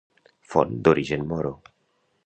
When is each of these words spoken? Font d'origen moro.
Font 0.53 0.73
d'origen 0.87 1.29
moro. 1.35 1.55